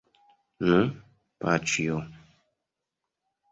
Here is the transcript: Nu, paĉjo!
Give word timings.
Nu, 0.69 0.79
paĉjo! 1.45 2.01